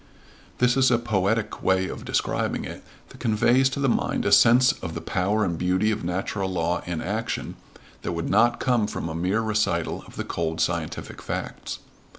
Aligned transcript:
This 0.57 0.75
is 0.77 0.89
a 0.89 0.97
poetic 0.97 1.61
way 1.61 1.87
of 1.87 2.05
describing 2.05 2.65
it 2.65 2.83
that 3.09 3.19
conveys 3.19 3.69
to 3.69 3.79
the 3.79 3.87
mind 3.87 4.25
a 4.25 4.31
sense 4.31 4.71
of 4.71 4.95
the 4.95 4.99
power 4.99 5.45
and 5.45 5.59
beauty 5.59 5.91
of 5.91 6.03
natural 6.03 6.49
law 6.51 6.81
in 6.87 7.03
action, 7.03 7.55
that 8.01 8.13
would 8.13 8.27
not 8.27 8.59
come 8.59 8.87
from 8.87 9.09
a 9.09 9.13
mere 9.13 9.41
recital 9.41 10.01
of 10.07 10.15
the 10.15 10.23
cold 10.23 10.59
scientific 10.59 11.21
facts. 11.21 11.77